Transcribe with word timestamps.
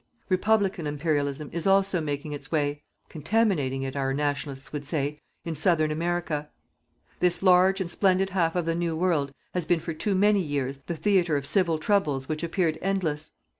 Republican 0.29 0.87
Imperialism 0.87 1.47
is 1.53 1.67
also 1.67 2.01
making 2.01 2.31
its 2.31 2.51
way 2.51 2.81
contaminating 3.07 3.83
it, 3.83 3.95
our 3.95 4.15
"Nationalists" 4.15 4.73
would 4.73 4.83
say 4.83 5.19
in 5.45 5.53
Southern 5.53 5.91
America. 5.91 6.49
This 7.19 7.43
large 7.43 7.79
and 7.79 7.91
splendid 7.91 8.31
half 8.31 8.55
of 8.55 8.65
the 8.65 8.73
New 8.73 8.95
World 8.97 9.31
has 9.53 9.67
been 9.67 9.79
for 9.79 9.93
too 9.93 10.15
many 10.15 10.41
years 10.41 10.77
the 10.87 10.97
theatre 10.97 11.37
of 11.37 11.45
civil 11.45 11.77
troubles 11.77 12.27
which 12.27 12.41
appeared 12.41 12.79
endless. 12.81 13.29